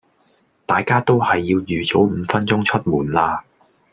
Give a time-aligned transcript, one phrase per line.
[0.65, 3.45] 大家都係要預早五分鐘出門啦